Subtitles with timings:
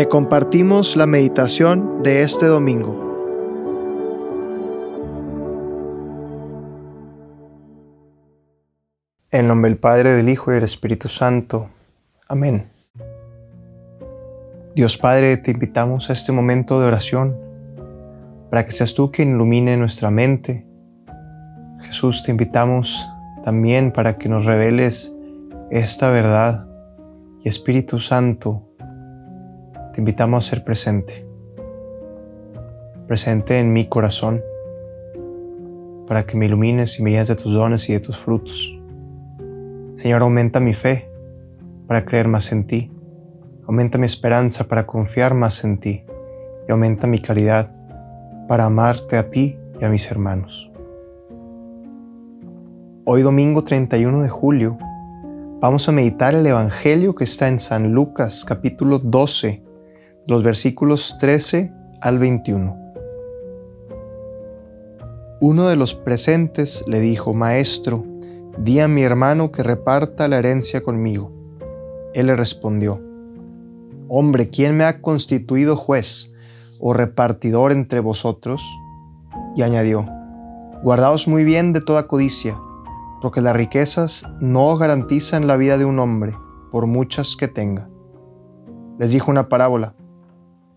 [0.00, 2.94] Te compartimos la meditación de este domingo.
[9.30, 11.68] En nombre del Padre, del Hijo y del Espíritu Santo.
[12.28, 12.64] Amén.
[14.74, 17.36] Dios Padre, te invitamos a este momento de oración
[18.48, 20.66] para que seas tú quien ilumine nuestra mente.
[21.82, 23.06] Jesús, te invitamos
[23.44, 25.14] también para que nos reveles
[25.70, 26.66] esta verdad.
[27.44, 28.69] Y Espíritu Santo,
[29.92, 31.26] te invitamos a ser presente,
[33.06, 34.42] presente en mi corazón,
[36.06, 38.76] para que me ilumines y me llenes de tus dones y de tus frutos.
[39.96, 41.08] Señor, aumenta mi fe
[41.86, 42.92] para creer más en ti,
[43.66, 46.04] aumenta mi esperanza para confiar más en ti
[46.68, 47.72] y aumenta mi caridad
[48.48, 50.70] para amarte a ti y a mis hermanos.
[53.04, 54.78] Hoy domingo 31 de julio
[55.60, 59.69] vamos a meditar el Evangelio que está en San Lucas capítulo 12
[60.26, 62.76] los versículos 13 al 21.
[65.40, 68.04] Uno de los presentes le dijo, Maestro,
[68.58, 71.32] di a mi hermano que reparta la herencia conmigo.
[72.12, 73.00] Él le respondió,
[74.08, 76.32] Hombre, ¿quién me ha constituido juez
[76.78, 78.62] o repartidor entre vosotros?
[79.56, 80.06] Y añadió,
[80.82, 82.58] Guardaos muy bien de toda codicia,
[83.22, 86.36] porque las riquezas no garantizan la vida de un hombre,
[86.70, 87.88] por muchas que tenga.
[88.98, 89.94] Les dijo una parábola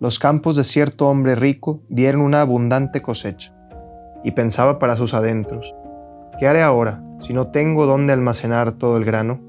[0.03, 3.55] los campos de cierto hombre rico dieron una abundante cosecha,
[4.21, 5.73] y pensaba para sus adentros,
[6.37, 9.39] ¿qué haré ahora si no tengo dónde almacenar todo el grano?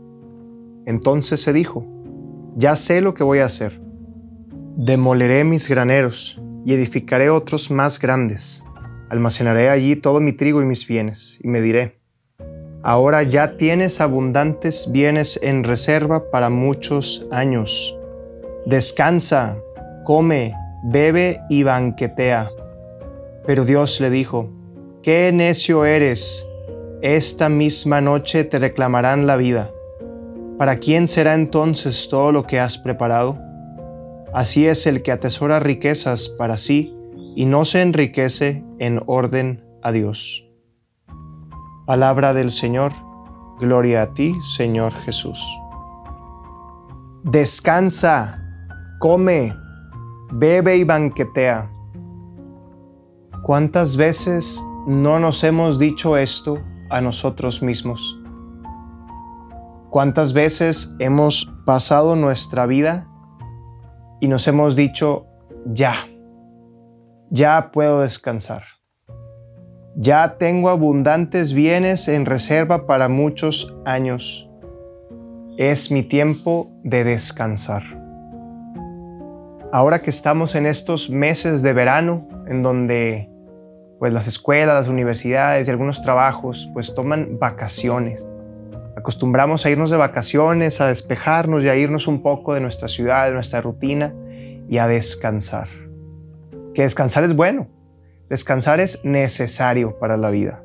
[0.87, 1.85] Entonces se dijo,
[2.55, 3.83] ya sé lo que voy a hacer.
[4.77, 8.65] Demoleré mis graneros y edificaré otros más grandes.
[9.11, 11.99] Almacenaré allí todo mi trigo y mis bienes, y me diré,
[12.85, 17.99] ahora ya tienes abundantes bienes en reserva para muchos años.
[18.67, 19.59] Descansa,
[20.05, 22.51] come, bebe y banquetea.
[23.47, 24.51] Pero Dios le dijo,
[25.03, 26.47] qué necio eres,
[27.03, 29.71] esta misma noche te reclamarán la vida.
[30.57, 33.39] ¿Para quién será entonces todo lo que has preparado?
[34.33, 36.95] Así es el que atesora riquezas para sí
[37.37, 40.49] y no se enriquece en orden a Dios.
[41.87, 42.93] Palabra del Señor,
[43.61, 45.41] gloria a ti, Señor Jesús.
[47.25, 48.41] Descansa,
[49.01, 49.55] come,
[50.33, 51.71] bebe y banquetea.
[53.43, 58.21] ¿Cuántas veces no nos hemos dicho esto a nosotros mismos?
[59.91, 63.09] ¿Cuántas veces hemos pasado nuestra vida
[64.21, 65.27] y nos hemos dicho,
[65.67, 65.95] ya,
[67.31, 68.63] ya puedo descansar?
[69.97, 74.51] Ya tengo abundantes bienes en reserva para muchos años.
[75.57, 78.04] Es mi tiempo de descansar
[79.75, 83.29] ahora que estamos en estos meses de verano, en donde
[83.99, 88.25] pues las escuelas, las universidades y algunos trabajos pues toman vacaciones.
[88.97, 93.27] Acostumbramos a irnos de vacaciones, a despejarnos y a irnos un poco de nuestra ciudad,
[93.27, 94.15] de nuestra rutina
[94.69, 95.67] y a descansar.
[96.73, 97.67] Que descansar es bueno,
[98.31, 100.63] descansar es necesario para la vida.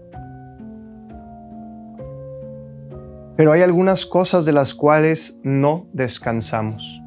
[3.35, 7.01] Pero hay algunas cosas de las cuales no descansamos.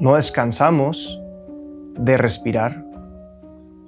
[0.00, 1.20] No descansamos
[1.98, 2.82] de respirar,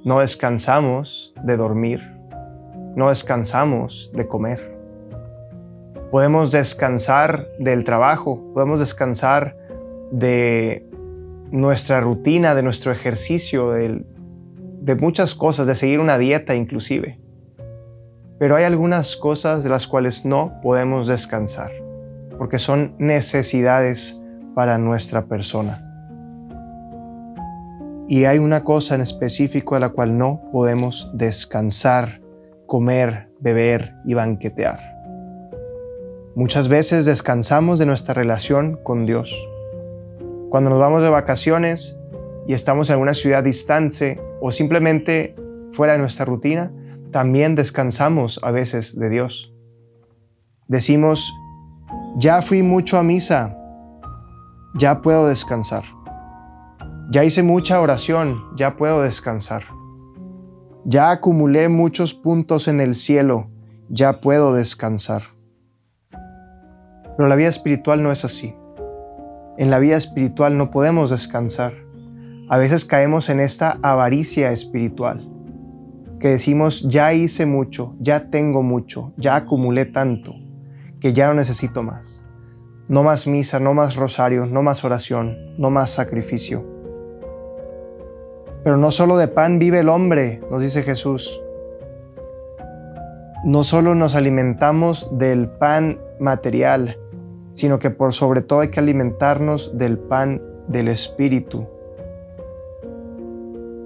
[0.04, 2.02] no descansamos de dormir,
[2.94, 4.76] no descansamos de comer.
[6.10, 9.56] Podemos descansar del trabajo, podemos descansar
[10.10, 10.86] de
[11.50, 14.04] nuestra rutina, de nuestro ejercicio, de,
[15.00, 17.18] muchas cosas, de seguir una dieta inclusive.
[18.38, 21.72] Pero hay algunas cosas de las cuales no podemos descansar,
[22.36, 24.20] porque son necesidades
[24.54, 25.88] para nuestra persona.
[28.12, 32.20] Y hay una cosa en específico de la cual no podemos descansar,
[32.66, 34.78] comer, beber y banquetear.
[36.34, 39.48] Muchas veces descansamos de nuestra relación con Dios.
[40.50, 41.98] Cuando nos vamos de vacaciones
[42.46, 45.34] y estamos en alguna ciudad distante o simplemente
[45.70, 46.70] fuera de nuestra rutina,
[47.12, 49.54] también descansamos a veces de Dios.
[50.68, 51.32] Decimos,
[52.18, 53.56] ya fui mucho a misa,
[54.74, 55.84] ya puedo descansar.
[57.10, 59.64] Ya hice mucha oración, ya puedo descansar.
[60.84, 63.48] Ya acumulé muchos puntos en el cielo,
[63.88, 65.22] ya puedo descansar.
[67.16, 68.54] Pero la vida espiritual no es así.
[69.58, 71.74] En la vida espiritual no podemos descansar.
[72.48, 75.28] A veces caemos en esta avaricia espiritual,
[76.18, 80.34] que decimos, ya hice mucho, ya tengo mucho, ya acumulé tanto,
[81.00, 82.24] que ya no necesito más.
[82.88, 86.71] No más misa, no más rosario, no más oración, no más sacrificio.
[88.64, 91.42] Pero no solo de pan vive el hombre, nos dice Jesús.
[93.44, 96.96] No solo nos alimentamos del pan material,
[97.52, 101.68] sino que por sobre todo hay que alimentarnos del pan del Espíritu.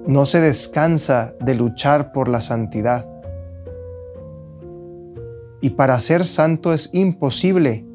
[0.06, 3.10] No se descansa de luchar por la santidad.
[5.62, 7.86] Y para ser santo es imposible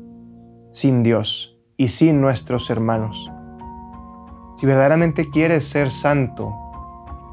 [0.71, 3.31] sin Dios y sin nuestros hermanos.
[4.57, 6.53] Si verdaderamente quieres ser santo,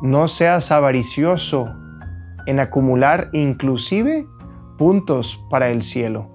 [0.02, 1.68] no seas avaricioso
[2.46, 4.26] en acumular inclusive
[4.78, 6.30] puntos para el cielo.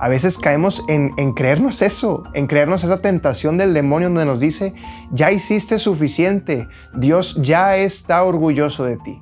[0.00, 4.74] A veces caemos en, creernos eso, en creernos esa tentación del demonio donde nos dice,
[5.10, 9.20] ya hiciste suficiente, Dios ya está orgulloso de ti.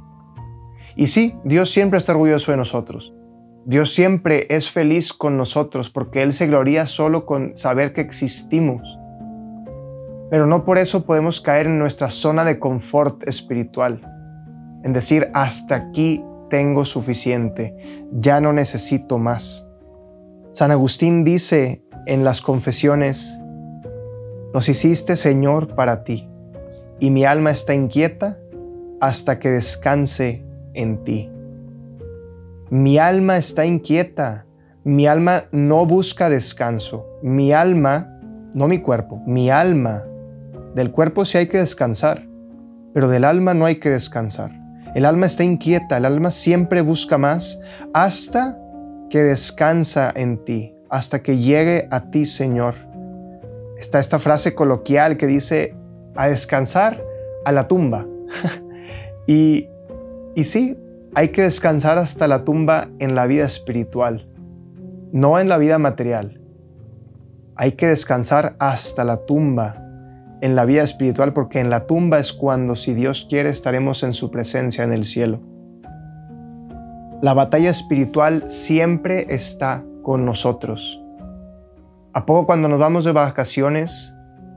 [0.94, 3.14] Y sí, Dios siempre está orgulloso de nosotros.
[3.64, 8.98] Dios siempre es feliz con nosotros porque Él se gloria solo con saber que existimos.
[10.30, 14.00] Pero no por eso podemos caer en nuestra zona de confort espiritual,
[14.82, 17.76] en decir, hasta aquí tengo suficiente,
[18.12, 19.68] ya no necesito más.
[20.52, 23.38] San Agustín dice en las confesiones,
[24.54, 26.28] nos hiciste Señor para ti,
[26.98, 28.38] y mi alma está inquieta
[29.00, 30.44] hasta que descanse
[30.74, 31.30] en ti.
[32.70, 34.46] Mi alma está inquieta,
[34.82, 38.18] mi alma no busca descanso, mi alma,
[38.54, 40.04] no mi cuerpo, mi alma.
[40.76, 42.28] Del cuerpo sí hay que descansar,
[42.92, 44.52] pero del alma no hay que descansar.
[44.94, 47.62] El alma está inquieta, el alma siempre busca más
[47.94, 48.60] hasta
[49.08, 52.74] que descansa en ti, hasta que llegue a ti, Señor.
[53.78, 55.74] Está esta frase coloquial que dice,
[56.14, 57.02] a descansar
[57.46, 58.06] a la tumba.
[59.26, 59.70] y,
[60.34, 60.76] y sí,
[61.14, 64.28] hay que descansar hasta la tumba en la vida espiritual,
[65.10, 66.38] no en la vida material.
[67.54, 69.85] Hay que descansar hasta la tumba
[70.40, 74.12] en la vida espiritual porque en la tumba es cuando, si Dios quiere, estaremos en
[74.12, 75.40] su presencia en el cielo.
[77.22, 81.02] La batalla espiritual siempre está con nosotros.
[82.12, 84.14] ¿A poco cuando nos vamos de vacaciones,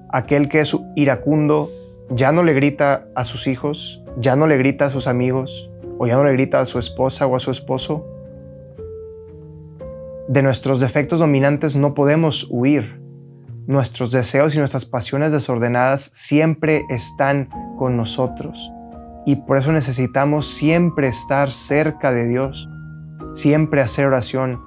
[0.09, 1.69] aquel que es iracundo
[2.09, 6.07] ya no le grita a sus hijos, ya no le grita a sus amigos, o
[6.07, 8.05] ya no le grita a su esposa o a su esposo.
[10.27, 12.98] De nuestros defectos dominantes no podemos huir.
[13.69, 18.73] Nuestros deseos y nuestras pasiones desordenadas siempre están con nosotros.
[19.27, 22.67] Y por eso necesitamos siempre estar cerca de Dios,
[23.31, 24.59] siempre hacer oración,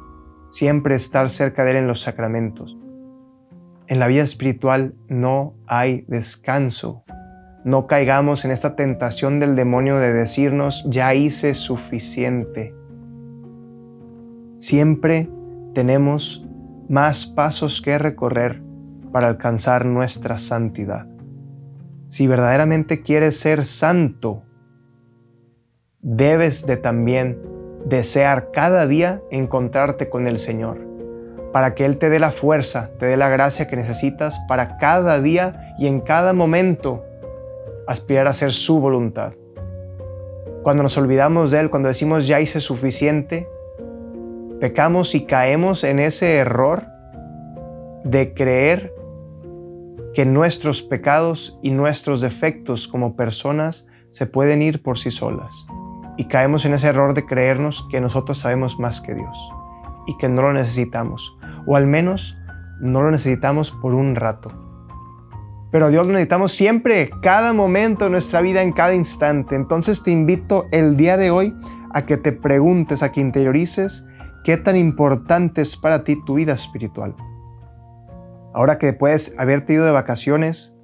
[0.50, 2.78] siempre estar cerca de Él en los sacramentos.
[3.88, 7.02] En la vida espiritual no hay descanso,
[7.64, 12.72] no caigamos en esta tentación del demonio de decirnos, ya hice suficiente.
[14.58, 15.28] Siempre
[15.74, 16.46] tenemos
[16.88, 18.62] más pasos que recorrer
[19.12, 21.06] para alcanzar nuestra santidad.
[22.06, 24.42] Si verdaderamente quieres ser santo,
[26.00, 27.40] debes de también
[27.84, 30.78] desear cada día encontrarte con el Señor,
[31.52, 35.20] para que Él te dé la fuerza, te dé la gracia que necesitas para cada
[35.20, 37.04] día y en cada momento
[37.86, 39.34] aspirar a hacer su voluntad.
[40.62, 43.48] Cuando nos olvidamos de Él, cuando decimos ya hice suficiente,
[44.60, 46.86] pecamos y caemos en ese error
[48.04, 48.94] de creer
[50.14, 55.66] que nuestros pecados y nuestros defectos como personas se pueden ir por sí solas.
[56.18, 59.50] Y caemos en ese error de creernos que nosotros sabemos más que Dios
[60.06, 62.36] y que no lo necesitamos, o al menos
[62.80, 64.50] no lo necesitamos por un rato.
[65.70, 69.56] Pero a Dios lo necesitamos siempre, cada momento de nuestra vida, en cada instante.
[69.56, 71.54] Entonces te invito el día de hoy
[71.94, 74.06] a que te preguntes, a que interiorices
[74.44, 77.16] qué tan importante es para ti tu vida espiritual.
[78.54, 80.76] Ahora que puedes haberte ido de vacaciones,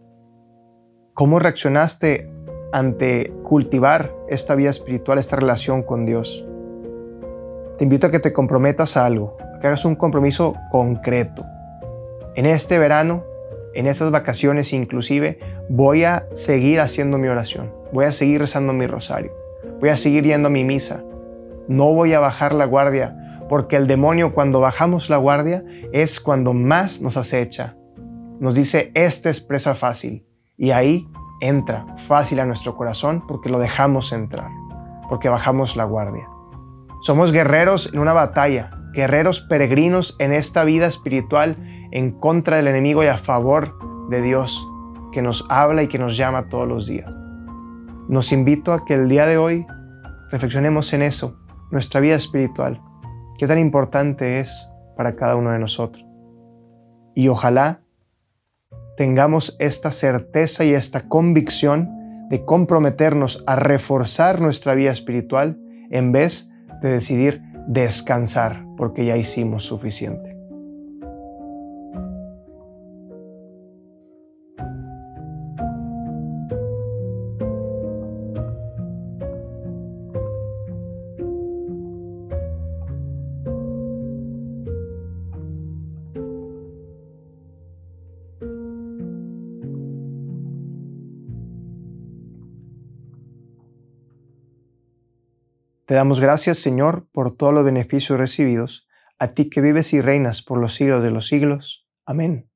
[1.15, 2.31] ¿cómo reaccionaste
[2.73, 6.47] ante cultivar esta vida espiritual, esta relación con Dios?
[7.77, 11.45] Te invito a que te comprometas a algo, que hagas un compromiso concreto.
[12.35, 13.25] En este verano
[13.75, 18.87] en estas vacaciones inclusive, voy a seguir haciendo mi oración, voy a seguir rezando mi
[18.87, 19.33] rosario,
[19.81, 21.03] voy a seguir yendo a mi misa.
[21.69, 23.17] No voy a bajar la guardia,
[23.49, 27.77] porque el demonio cuando bajamos la guardia es cuando más nos acecha.
[28.41, 30.27] Nos dice, esta es presa fácil.
[30.57, 31.09] Y ahí
[31.41, 34.51] entra fácil a nuestro corazón porque lo dejamos entrar,
[35.09, 36.29] porque bajamos la guardia.
[37.01, 41.57] Somos guerreros en una batalla, guerreros peregrinos en esta vida espiritual
[41.93, 43.79] en contra del enemigo y a favor
[44.11, 44.69] de Dios
[45.13, 47.17] que nos habla y que nos llama todos los días.
[48.09, 49.67] Nos invito a que el día de hoy
[50.31, 51.39] reflexionemos en eso,
[51.71, 52.81] nuestra vida espiritual,
[53.39, 56.05] qué tan importante es para cada uno de nosotros.
[57.15, 57.83] Y ojalá
[58.97, 61.89] tengamos esta certeza y esta convicción
[62.29, 65.59] de comprometernos a reforzar nuestra vida espiritual
[65.91, 66.51] en vez
[66.83, 70.38] de decidir descansar porque ya hicimos suficiente.
[95.89, 98.87] Te damos gracias, Señor, por todos los beneficios recibidos,
[99.19, 101.89] a ti que vives y reinas por los siglos de los siglos.
[102.05, 102.51] Amén.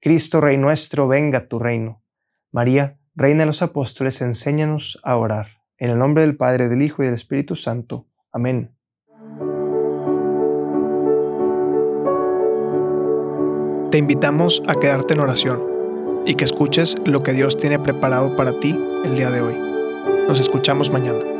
[0.00, 2.02] Cristo, Rey nuestro, venga tu reino.
[2.50, 5.62] María, Reina de los Apóstoles, enséñanos a orar.
[5.78, 8.08] En el nombre del Padre, del Hijo y del Espíritu Santo.
[8.32, 8.76] Amén.
[13.92, 15.62] Te invitamos a quedarte en oración
[16.26, 19.56] y que escuches lo que Dios tiene preparado para ti el día de hoy.
[20.26, 21.33] Nos escuchamos mañana.